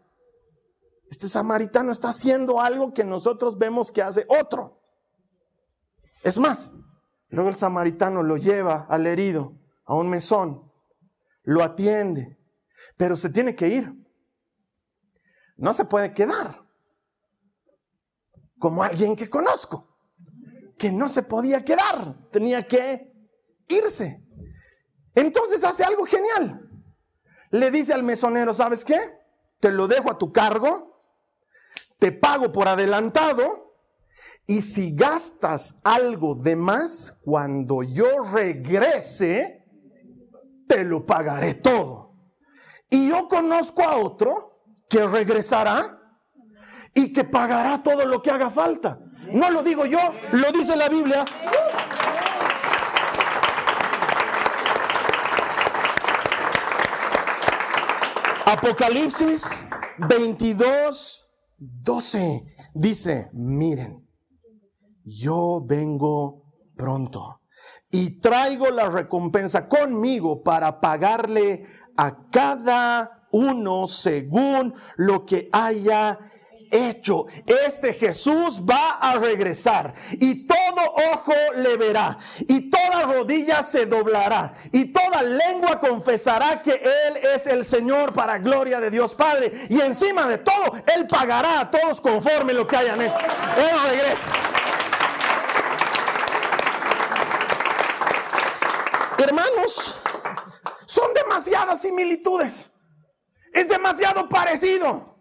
[1.10, 4.80] Este samaritano está haciendo algo que nosotros vemos que hace otro.
[6.22, 6.74] Es más,
[7.34, 9.54] Luego el samaritano lo lleva al herido
[9.86, 10.70] a un mesón,
[11.42, 12.38] lo atiende,
[12.96, 13.92] pero se tiene que ir.
[15.56, 16.64] No se puede quedar.
[18.60, 19.98] Como alguien que conozco,
[20.78, 23.12] que no se podía quedar, tenía que
[23.66, 24.24] irse.
[25.16, 26.70] Entonces hace algo genial.
[27.50, 28.96] Le dice al mesonero, ¿sabes qué?
[29.58, 31.02] Te lo dejo a tu cargo,
[31.98, 33.63] te pago por adelantado
[34.46, 39.64] y si gastas algo de más, cuando yo regrese,
[40.68, 42.14] te lo pagaré todo.
[42.90, 45.98] Y yo conozco a otro que regresará
[46.94, 49.00] y que pagará todo lo que haga falta.
[49.32, 49.98] No lo digo yo,
[50.32, 51.24] lo dice la Biblia.
[58.46, 59.66] Apocalipsis
[59.98, 61.26] 22,
[61.58, 64.03] 12 dice, miren,
[65.04, 66.44] yo vengo
[66.76, 67.40] pronto
[67.90, 71.64] y traigo la recompensa conmigo para pagarle
[71.96, 76.18] a cada uno según lo que haya
[76.70, 77.26] hecho.
[77.46, 84.54] Este Jesús va a regresar y todo ojo le verá y toda rodilla se doblará
[84.72, 89.52] y toda lengua confesará que Él es el Señor para gloria de Dios Padre.
[89.68, 93.24] Y encima de todo, Él pagará a todos conforme lo que hayan hecho.
[93.56, 94.63] Él regresa.
[99.34, 99.98] Hermanos,
[100.86, 102.72] son demasiadas similitudes.
[103.52, 105.12] Es demasiado parecido.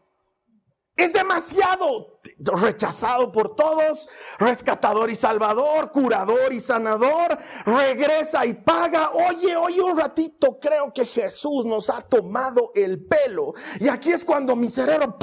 [0.95, 9.09] Es demasiado rechazado por todos, rescatador y salvador, curador y sanador, regresa y paga.
[9.09, 13.53] Oye, oye un ratito, creo que Jesús nos ha tomado el pelo.
[13.79, 15.17] Y aquí es cuando mi cerebro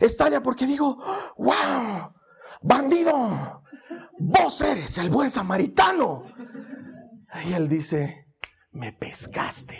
[0.00, 0.96] estalla porque digo,
[1.36, 2.14] wow,
[2.62, 3.62] bandido,
[4.18, 6.33] vos eres el buen samaritano.
[7.42, 8.26] Y él dice,
[8.72, 9.78] me pescaste.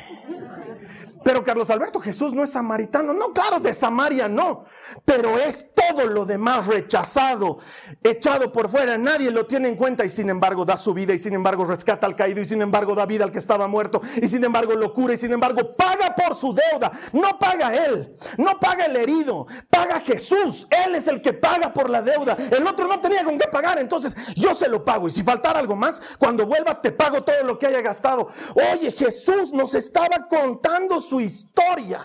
[1.24, 3.14] Pero Carlos Alberto, Jesús no es samaritano.
[3.14, 4.64] No, claro, de Samaria no.
[5.06, 7.58] Pero es todo lo demás rechazado,
[8.02, 8.98] echado por fuera.
[8.98, 12.06] Nadie lo tiene en cuenta y sin embargo da su vida y sin embargo rescata
[12.06, 14.92] al caído y sin embargo da vida al que estaba muerto y sin embargo lo
[14.92, 16.92] cura y sin embargo paga por su deuda.
[17.14, 20.66] No paga él, no paga el herido, paga Jesús.
[20.70, 22.36] Él es el que paga por la deuda.
[22.50, 25.08] El otro no tenía con qué pagar, entonces yo se lo pago.
[25.08, 28.28] Y si faltara algo más, cuando vuelva te pago todo lo que haya gastado.
[28.72, 32.00] Oye, Jesús nos estaba contando su historia.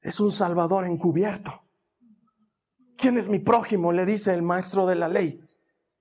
[0.00, 1.62] Es un salvador encubierto.
[2.96, 3.92] ¿Quién es mi prójimo?
[3.92, 5.40] Le dice el maestro de la ley.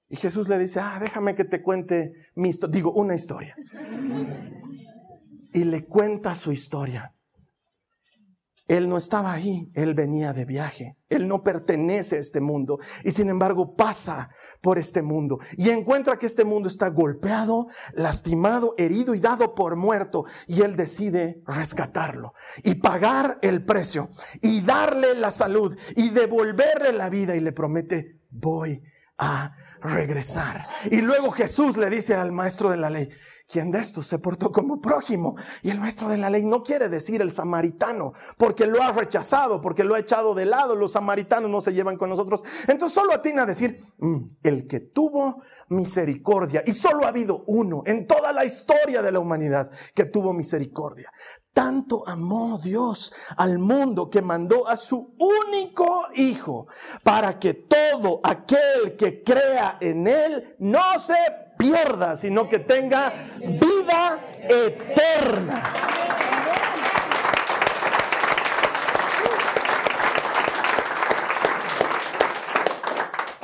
[0.09, 2.73] Y Jesús le dice, ah, déjame que te cuente mi historia.
[2.73, 3.55] Digo, una historia.
[5.53, 7.13] Y le cuenta su historia.
[8.71, 10.95] Él no estaba ahí, él venía de viaje.
[11.09, 14.29] Él no pertenece a este mundo y sin embargo pasa
[14.61, 19.75] por este mundo y encuentra que este mundo está golpeado, lastimado, herido y dado por
[19.75, 24.09] muerto y él decide rescatarlo y pagar el precio
[24.41, 28.81] y darle la salud y devolverle la vida y le promete, voy
[29.17, 30.65] a regresar.
[30.89, 33.09] Y luego Jesús le dice al maestro de la ley,
[33.51, 35.35] ¿Quién de estos se portó como prójimo?
[35.61, 39.59] Y el maestro de la ley no quiere decir el samaritano, porque lo ha rechazado,
[39.59, 40.77] porque lo ha echado de lado.
[40.77, 42.43] Los samaritanos no se llevan con nosotros.
[42.69, 46.63] Entonces solo atina a decir, mm, el que tuvo misericordia.
[46.65, 51.11] Y solo ha habido uno en toda la historia de la humanidad que tuvo misericordia.
[51.53, 56.67] Tanto amó Dios al mundo que mandó a su único Hijo
[57.03, 61.15] para que todo aquel que crea en Él no se
[61.57, 65.63] pierda, sino que tenga vida eterna.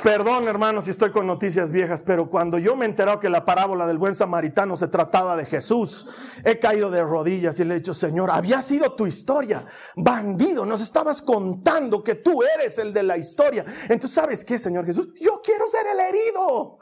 [0.02, 3.44] Perdón, hermanos, si estoy con noticias viejas, pero cuando yo me he enterado que la
[3.44, 6.06] parábola del buen samaritano se trataba de Jesús,
[6.44, 10.82] he caído de rodillas y le he dicho, Señor, había sido tu historia, bandido, nos
[10.82, 13.64] estabas contando que tú eres el de la historia.
[13.88, 15.08] Entonces, ¿sabes qué, Señor Jesús?
[15.20, 16.78] Yo quiero ser el herido.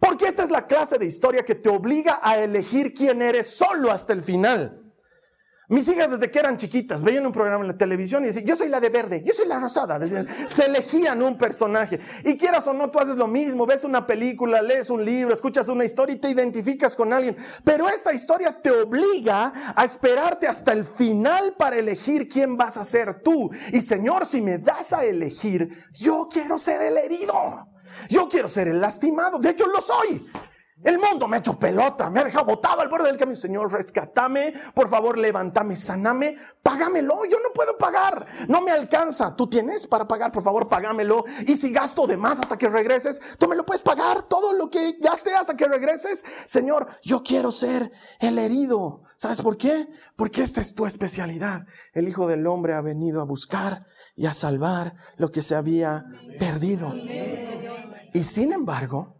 [0.00, 3.90] Porque esta es la clase de historia que te obliga a elegir quién eres solo
[3.90, 4.87] hasta el final.
[5.70, 8.56] Mis hijas desde que eran chiquitas veían un programa en la televisión y decían, yo
[8.56, 9.98] soy la de verde, yo soy la rosada.
[10.46, 12.00] se elegían un personaje.
[12.24, 15.68] Y quieras o no, tú haces lo mismo, ves una película, lees un libro, escuchas
[15.68, 17.36] una historia y te identificas con alguien.
[17.64, 22.84] Pero esta historia te obliga a esperarte hasta el final para elegir quién vas a
[22.86, 23.50] ser tú.
[23.70, 27.68] Y Señor, si me das a elegir, yo quiero ser el herido.
[28.08, 29.38] Yo quiero ser el lastimado.
[29.38, 30.26] De hecho, lo soy.
[30.84, 33.36] El mundo me ha hecho pelota, me ha dejado botado al borde del camino.
[33.36, 37.24] Señor, rescatame, por favor, levántame, saname, págamelo.
[37.24, 39.34] Yo no puedo pagar, no me alcanza.
[39.34, 41.24] Tú tienes para pagar, por favor, págamelo.
[41.46, 44.70] Y si gasto de más hasta que regreses, tú me lo puedes pagar todo lo
[44.70, 46.24] que gaste hasta que regreses.
[46.46, 49.02] Señor, yo quiero ser el herido.
[49.16, 49.88] ¿Sabes por qué?
[50.14, 51.66] Porque esta es tu especialidad.
[51.92, 56.04] El Hijo del Hombre ha venido a buscar y a salvar lo que se había
[56.38, 56.94] perdido.
[58.14, 59.17] Y sin embargo,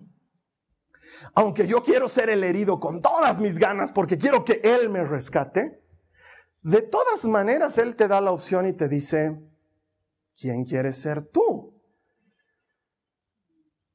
[1.34, 5.04] aunque yo quiero ser el herido con todas mis ganas porque quiero que Él me
[5.04, 5.82] rescate,
[6.62, 9.40] de todas maneras Él te da la opción y te dice,
[10.34, 11.74] ¿quién quieres ser tú?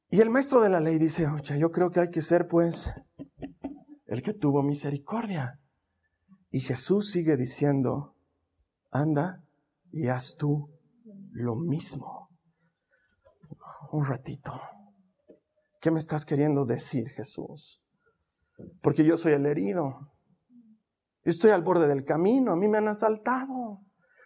[0.08, 2.92] Y el maestro de la ley dice, oye, yo creo que hay que ser pues
[4.06, 5.60] el que tuvo misericordia.
[6.50, 8.14] Y Jesús sigue diciendo,
[8.92, 9.42] anda
[9.90, 10.70] y haz tú
[11.32, 12.28] lo mismo.
[13.90, 14.52] Un ratito.
[15.84, 17.78] ¿Qué me estás queriendo decir, Jesús?
[18.80, 20.14] Porque yo soy el herido.
[21.24, 22.52] estoy al borde del camino.
[22.52, 23.82] A mí me han asaltado.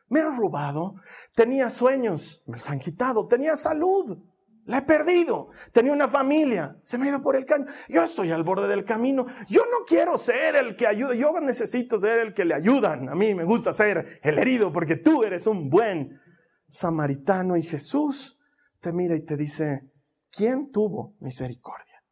[0.09, 0.95] Me han robado.
[1.35, 2.45] Tenía sueños.
[2.47, 3.27] Me los han quitado.
[3.27, 4.23] Tenía salud.
[4.67, 5.49] La he perdido.
[5.73, 6.79] Tenía una familia.
[6.81, 7.73] Se me ha ido por el camino.
[7.89, 9.27] Yo estoy al borde del camino.
[9.49, 11.17] Yo no quiero ser el que ayuda.
[11.17, 13.09] Yo necesito ser el que le ayudan.
[13.09, 16.21] A mí me gusta ser el herido porque tú eres un buen
[16.69, 17.57] samaritano.
[17.57, 18.39] Y Jesús
[18.79, 19.91] te mira y te dice,
[20.31, 22.03] ¿Quién tuvo misericordia?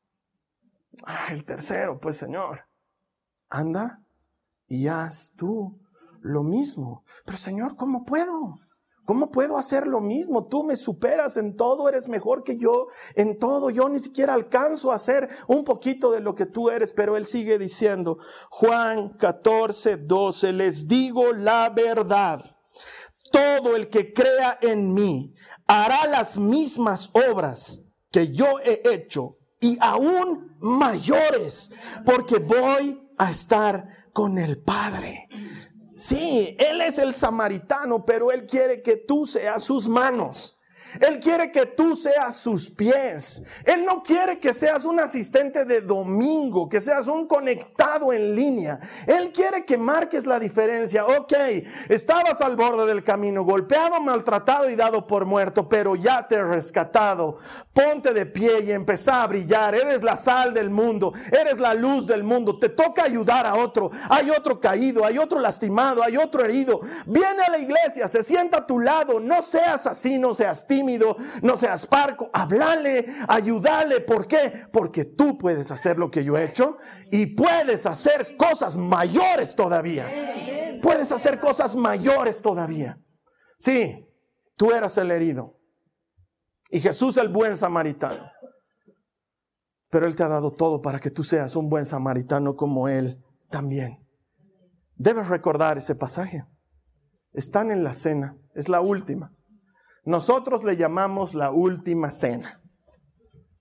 [1.04, 2.66] Ah, el tercero, pues Señor,
[3.48, 4.02] anda
[4.66, 5.78] y haz tú
[6.20, 7.04] lo mismo.
[7.24, 8.58] Pero Señor, ¿cómo puedo?
[9.04, 10.46] ¿Cómo puedo hacer lo mismo?
[10.46, 13.70] Tú me superas en todo, eres mejor que yo en todo.
[13.70, 17.24] Yo ni siquiera alcanzo a hacer un poquito de lo que tú eres, pero él
[17.24, 18.18] sigue diciendo,
[18.50, 22.56] Juan 14, 12, les digo la verdad
[23.30, 25.34] todo el que crea en mí
[25.66, 27.82] hará las mismas obras
[28.16, 31.70] que yo he hecho y aún mayores,
[32.06, 35.28] porque voy a estar con el Padre.
[35.96, 40.55] Sí, Él es el samaritano, pero Él quiere que tú seas sus manos.
[41.00, 43.42] Él quiere que tú seas sus pies.
[43.64, 48.78] Él no quiere que seas un asistente de domingo, que seas un conectado en línea.
[49.06, 51.06] Él quiere que marques la diferencia.
[51.06, 51.32] Ok,
[51.88, 56.42] estabas al borde del camino, golpeado, maltratado y dado por muerto, pero ya te he
[56.42, 57.36] rescatado.
[57.72, 59.74] Ponte de pie y empezá a brillar.
[59.74, 62.58] Eres la sal del mundo, eres la luz del mundo.
[62.58, 63.90] Te toca ayudar a otro.
[64.08, 66.80] Hay otro caído, hay otro lastimado, hay otro herido.
[67.06, 69.20] Viene a la iglesia, se sienta a tu lado.
[69.20, 70.85] No seas así, no seas tímido
[71.42, 74.00] no seas parco, hablale, ayúdale.
[74.00, 74.66] ¿Por qué?
[74.72, 76.78] Porque tú puedes hacer lo que yo he hecho
[77.10, 80.80] y puedes hacer cosas mayores todavía.
[80.82, 83.00] Puedes hacer cosas mayores todavía.
[83.58, 84.06] Sí,
[84.56, 85.58] tú eras el herido
[86.70, 88.30] y Jesús el buen samaritano.
[89.90, 93.22] Pero Él te ha dado todo para que tú seas un buen samaritano como Él
[93.50, 94.04] también.
[94.96, 96.44] Debes recordar ese pasaje.
[97.32, 99.32] Están en la cena, es la última.
[100.06, 102.62] Nosotros le llamamos la última cena.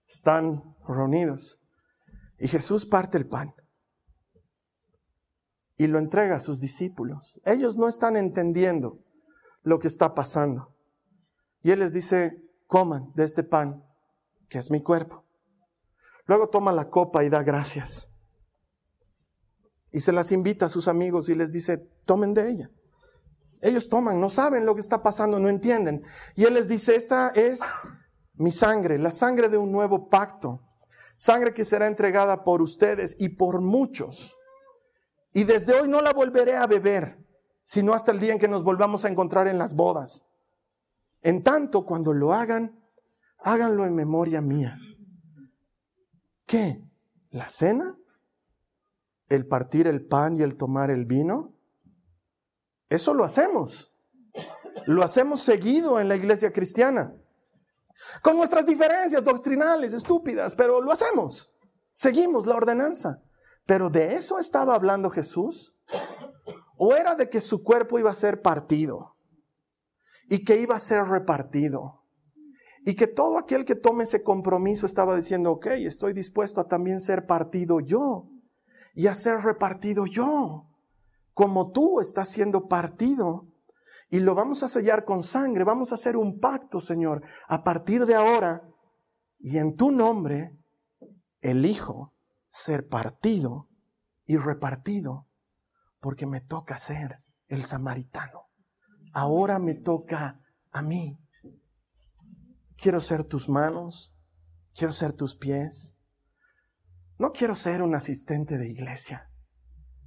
[0.08, 1.60] Están reunidos
[2.38, 3.56] y Jesús parte el pan
[5.76, 7.42] y lo entrega a sus discípulos.
[7.46, 9.00] Ellos no están entendiendo
[9.64, 10.72] lo que está pasando.
[11.64, 13.84] Y Él les dice, coman de este pan,
[14.48, 15.26] que es mi cuerpo.
[16.28, 18.12] Luego toma la copa y da gracias.
[19.92, 22.72] Y se las invita a sus amigos y les dice, tomen de ella.
[23.62, 26.04] Ellos toman, no saben lo que está pasando, no entienden.
[26.36, 27.62] Y Él les dice, esta es
[28.34, 30.62] mi sangre, la sangre de un nuevo pacto,
[31.15, 34.36] sangre que será entregada por ustedes y por muchos.
[35.34, 37.18] Y desde hoy no la volveré a beber,
[37.63, 40.26] sino hasta el día en que nos volvamos a encontrar en las bodas.
[41.22, 42.80] En tanto, cuando lo hagan,
[43.39, 44.78] háganlo en memoria mía.
[46.46, 46.84] ¿Qué?
[47.32, 47.98] ¿La cena?
[49.28, 51.55] ¿El partir el pan y el tomar el vino?
[52.89, 53.93] Eso lo hacemos.
[54.86, 57.15] Lo hacemos seguido en la iglesia cristiana.
[58.21, 61.52] Con nuestras diferencias doctrinales estúpidas, pero lo hacemos.
[61.93, 63.21] Seguimos la ordenanza.
[63.65, 65.76] Pero ¿de eso estaba hablando Jesús?
[66.78, 69.15] ¿O era de que su cuerpo iba a ser partido?
[70.30, 72.04] Y que iba a ser repartido.
[72.86, 77.00] Y que todo aquel que tome ese compromiso estaba diciendo, ok, estoy dispuesto a también
[77.00, 78.30] ser partido yo
[78.93, 80.67] y a ser repartido yo
[81.36, 83.48] como tú estás siendo partido.
[84.10, 85.63] Y lo vamos a sellar con sangre.
[85.63, 88.63] Vamos a hacer un pacto, Señor, a partir de ahora.
[89.38, 90.58] Y en tu nombre,
[91.41, 92.13] elijo
[92.48, 93.67] ser partido
[94.26, 95.28] y repartido,
[96.00, 98.48] porque me toca ser el samaritano.
[99.12, 100.39] Ahora me toca
[100.71, 101.19] a mí.
[102.78, 104.15] Quiero ser tus manos,
[104.74, 105.98] quiero ser tus pies.
[107.17, 109.30] No quiero ser un asistente de iglesia.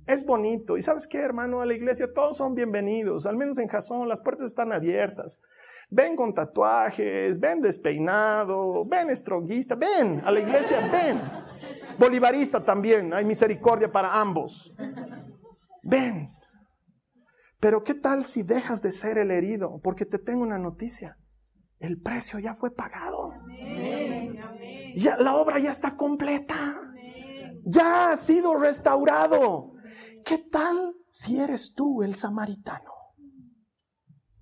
[0.09, 0.79] Es bonito.
[0.79, 3.27] Y sabes qué, hermano, a la iglesia todos son bienvenidos.
[3.27, 5.43] Al menos en Jasón las puertas están abiertas.
[5.91, 11.21] Ven con tatuajes, ven despeinado, ven estronguista, ven a la iglesia, ven.
[11.99, 14.75] Bolivarista también, hay misericordia para ambos.
[15.83, 16.33] Ven.
[17.61, 19.79] Pero ¿qué tal si dejas de ser el herido?
[19.83, 21.19] Porque te tengo una noticia.
[21.81, 23.35] El precio ya fue pagado.
[24.95, 26.81] Ya, la obra ya está completa.
[27.67, 29.75] Ya ha sido restaurado.
[30.29, 32.93] ¿Qué tal si eres tú el samaritano?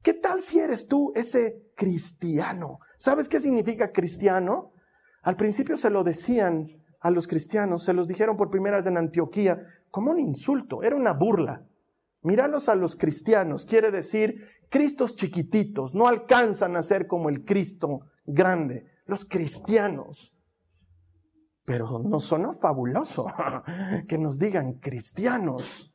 [0.02, 2.80] ¿Qué tal si eres tú ese cristiano?
[2.98, 4.72] ¿Sabes qué significa cristiano?
[5.22, 6.66] Al principio se lo decían
[7.00, 10.96] a los cristianos, se los dijeron por primera vez en Antioquía como un insulto, era
[10.96, 11.64] una burla.
[12.22, 18.00] Míralos a los cristianos, quiere decir Cristos chiquititos, no alcanzan a ser como el Cristo
[18.24, 18.86] grande.
[19.04, 20.35] Los cristianos
[21.66, 23.26] pero no suena fabuloso
[24.08, 25.92] que nos digan cristianos,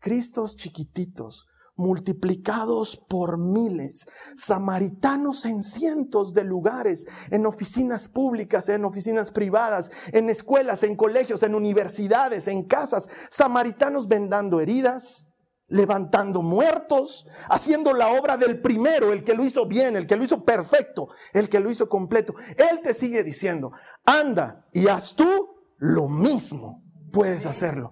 [0.00, 4.06] cristos chiquititos, multiplicados por miles,
[4.36, 11.42] samaritanos en cientos de lugares, en oficinas públicas, en oficinas privadas, en escuelas, en colegios,
[11.42, 15.31] en universidades, en casas, samaritanos vendando heridas,
[15.72, 20.22] levantando muertos, haciendo la obra del primero, el que lo hizo bien, el que lo
[20.22, 22.34] hizo perfecto, el que lo hizo completo.
[22.58, 23.72] Él te sigue diciendo,
[24.04, 27.90] anda y haz tú lo mismo, puedes hacerlo.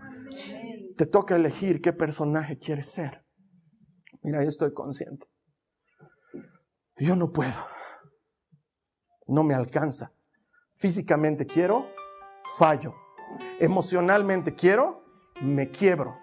[0.96, 3.24] Te toca elegir qué personaje quieres ser.
[4.22, 5.26] Mira, yo estoy consciente.
[6.98, 7.66] Yo no puedo.
[9.26, 10.12] No me alcanza.
[10.74, 11.86] Físicamente quiero,
[12.58, 12.94] fallo.
[13.58, 15.02] Emocionalmente quiero,
[15.40, 16.19] me quiebro.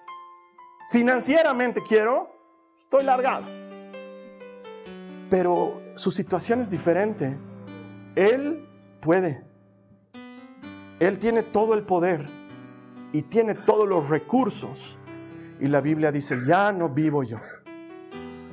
[0.89, 2.29] Financieramente quiero,
[2.77, 3.45] estoy largado.
[5.29, 7.37] pero su situación es diferente.
[8.15, 8.65] Él
[9.01, 9.45] puede.
[10.99, 12.27] Él tiene todo el poder
[13.11, 14.97] y tiene todos los recursos.
[15.59, 17.39] Y la Biblia dice, ya no vivo yo.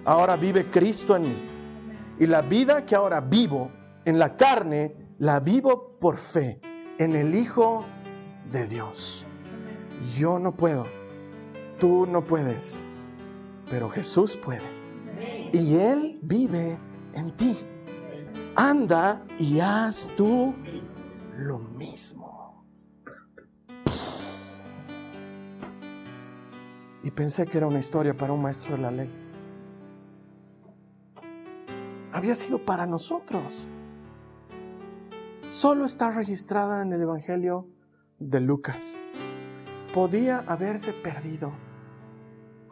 [0.04, 1.50] Ahora vive Cristo en mí.
[2.18, 3.70] Y la vida que ahora vivo
[4.04, 6.60] en la carne, la vivo por fe
[6.98, 7.86] en el Hijo
[8.50, 9.26] de Dios.
[10.16, 10.86] Yo no puedo,
[11.84, 12.82] tú no puedes,
[13.68, 14.64] pero Jesús puede.
[15.52, 16.78] Y Él vive
[17.12, 17.58] en ti.
[18.56, 20.54] Anda y haz tú
[21.36, 22.64] lo mismo.
[27.02, 29.10] Y pensé que era una historia para un maestro de la ley.
[32.12, 33.68] Había sido para nosotros.
[35.48, 37.68] Solo está registrada en el Evangelio
[38.18, 38.96] de Lucas.
[39.92, 41.52] Podía haberse perdido.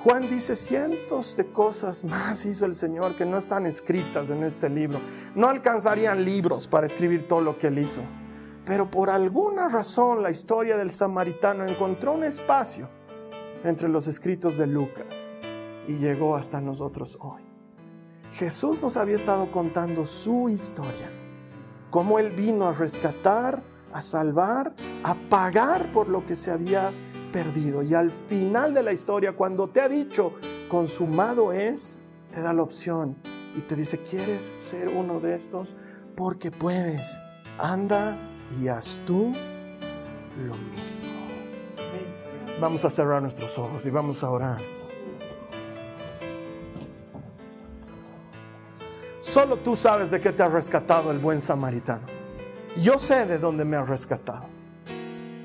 [0.04, 4.68] Juan dice cientos de cosas más hizo el Señor que no están escritas en este
[4.68, 5.00] libro.
[5.36, 8.02] No alcanzarían libros para escribir todo lo que él hizo.
[8.66, 12.90] Pero por alguna razón la historia del samaritano encontró un espacio
[13.62, 15.30] entre los escritos de Lucas
[15.86, 17.42] y llegó hasta nosotros hoy.
[18.32, 21.10] Jesús nos había estado contando su historia,
[21.90, 24.74] cómo Él vino a rescatar, a salvar,
[25.04, 26.92] a pagar por lo que se había
[27.32, 27.82] perdido.
[27.82, 30.34] Y al final de la historia, cuando te ha dicho,
[30.68, 31.98] consumado es,
[32.30, 33.16] te da la opción
[33.56, 35.74] y te dice, ¿quieres ser uno de estos?
[36.14, 37.20] Porque puedes.
[37.58, 38.16] Anda
[38.60, 39.32] y haz tú
[40.38, 41.10] lo mismo.
[42.60, 44.60] Vamos a cerrar nuestros ojos y vamos a orar.
[49.20, 52.06] Solo tú sabes de qué te ha rescatado el buen samaritano.
[52.80, 54.46] Yo sé de dónde me ha rescatado.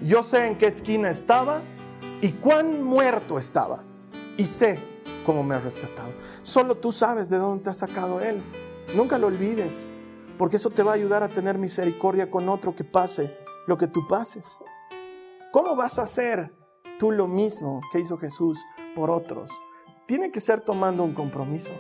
[0.01, 1.61] Yo sé en qué esquina estaba
[2.21, 3.83] y cuán muerto estaba.
[4.37, 4.79] Y sé
[5.25, 6.13] cómo me ha rescatado.
[6.43, 8.41] Solo tú sabes de dónde te ha sacado Él.
[8.95, 9.91] Nunca lo olvides,
[10.37, 13.35] porque eso te va a ayudar a tener misericordia con otro que pase
[13.67, 14.59] lo que tú pases.
[15.51, 16.53] ¿Cómo vas a hacer
[16.99, 18.63] tú lo mismo que hizo Jesús
[18.95, 19.51] por otros?
[20.05, 21.73] Tiene que ser tomando un compromiso.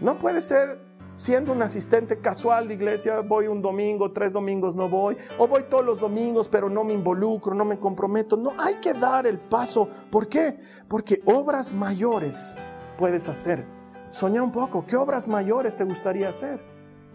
[0.00, 0.85] No puede ser
[1.16, 5.64] siendo un asistente casual de iglesia, voy un domingo, tres domingos no voy, o voy
[5.64, 8.36] todos los domingos, pero no me involucro, no me comprometo.
[8.36, 9.88] No, hay que dar el paso.
[10.10, 10.60] ¿Por qué?
[10.86, 12.58] Porque obras mayores
[12.96, 13.66] puedes hacer.
[14.08, 16.60] Soña un poco, ¿qué obras mayores te gustaría hacer?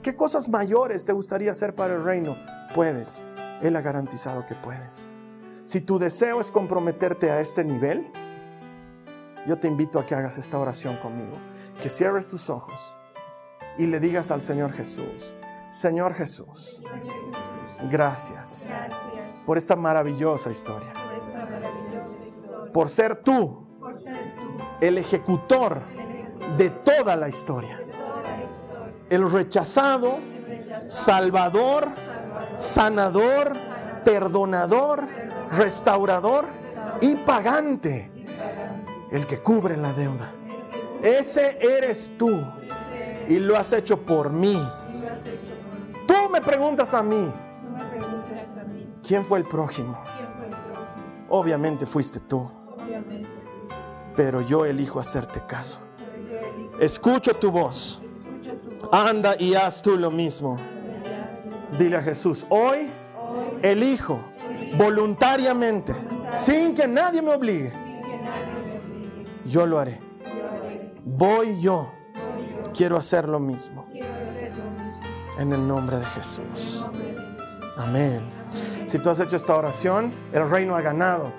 [0.02, 2.36] ¿Qué cosas mayores te gustaría hacer para el reino?
[2.74, 3.26] Puedes.
[3.62, 5.10] Él ha garantizado que puedes.
[5.66, 8.12] Si tu deseo es comprometerte a este nivel,
[9.48, 11.38] yo te invito a que hagas esta oración conmigo,
[11.82, 12.96] que cierres tus ojos
[13.78, 15.34] y le digas al Señor Jesús,
[15.70, 16.82] Señor Jesús,
[17.90, 18.76] gracias
[19.46, 20.94] por esta maravillosa historia,
[22.74, 23.68] por ser tú
[24.80, 25.82] el ejecutor
[26.58, 27.82] de toda la historia,
[29.10, 30.20] el rechazado,
[30.90, 31.90] salvador,
[32.56, 33.56] sanador,
[34.04, 35.08] perdonador,
[35.52, 36.46] restaurador
[37.02, 38.12] y pagante,
[39.12, 40.32] el que cubre la deuda.
[41.04, 42.46] Ese eres tú
[43.28, 44.62] y lo has hecho por mí.
[46.08, 47.32] Tú me preguntas a mí,
[49.06, 49.98] ¿quién fue el prójimo?
[51.30, 52.50] Obviamente fuiste tú.
[54.16, 55.80] Pero yo elijo hacerte caso.
[56.80, 58.02] Escucho tu voz.
[58.92, 60.58] Anda y haz tú lo mismo.
[61.78, 62.90] Dile a Jesús, hoy
[63.62, 64.20] elijo
[64.78, 65.94] voluntariamente,
[66.34, 67.72] sin que nadie me obligue.
[69.46, 70.00] Yo lo haré.
[71.06, 71.92] Voy yo
[72.74, 73.88] quiero hacer lo mismo.
[75.38, 76.86] En el nombre de Jesús.
[77.78, 78.22] Amén.
[78.86, 81.32] Si tú has hecho esta oración, el reino ha ganado.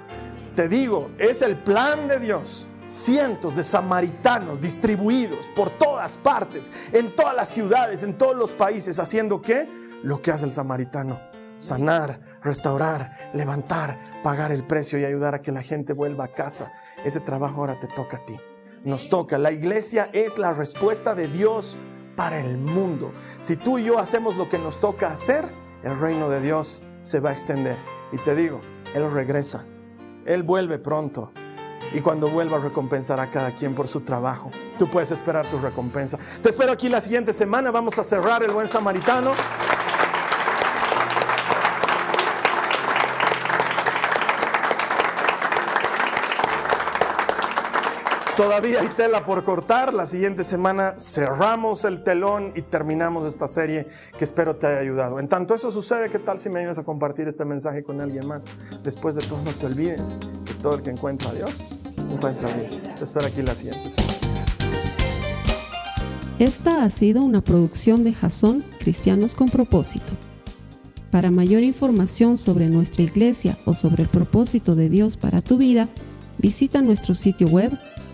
[0.54, 2.66] Te digo, es el plan de Dios.
[2.88, 8.98] Cientos de samaritanos distribuidos por todas partes, en todas las ciudades, en todos los países,
[8.98, 9.68] haciendo qué?
[10.02, 11.18] Lo que hace el samaritano.
[11.56, 16.72] Sanar, restaurar, levantar, pagar el precio y ayudar a que la gente vuelva a casa.
[17.04, 18.38] Ese trabajo ahora te toca a ti
[18.84, 19.38] nos toca.
[19.38, 21.78] La iglesia es la respuesta de Dios
[22.16, 23.12] para el mundo.
[23.40, 25.48] Si tú y yo hacemos lo que nos toca hacer,
[25.82, 27.78] el reino de Dios se va a extender.
[28.12, 28.60] Y te digo,
[28.94, 29.64] Él regresa.
[30.24, 31.32] Él vuelve pronto.
[31.92, 34.50] Y cuando vuelva recompensará a cada quien por su trabajo.
[34.78, 36.18] Tú puedes esperar tu recompensa.
[36.40, 37.70] Te espero aquí la siguiente semana.
[37.70, 39.32] Vamos a cerrar el buen samaritano.
[48.36, 49.92] Todavía hay tela por cortar.
[49.92, 55.20] La siguiente semana cerramos el telón y terminamos esta serie que espero te haya ayudado.
[55.20, 58.26] En tanto eso sucede, ¿qué tal si me ayudas a compartir este mensaje con alguien
[58.26, 58.46] más?
[58.82, 62.54] Después de todo, no te olvides que todo el que encuentra a Dios encuentra a
[62.54, 62.78] Dios.
[62.96, 64.12] Te espero aquí la siguiente semana.
[66.38, 70.12] Esta ha sido una producción de Jason Cristianos con Propósito.
[71.10, 75.88] Para mayor información sobre nuestra iglesia o sobre el propósito de Dios para tu vida,
[76.38, 77.78] visita nuestro sitio web